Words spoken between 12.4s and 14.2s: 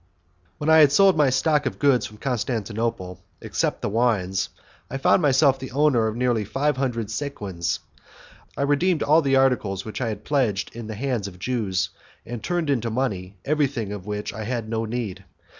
turned into money everything of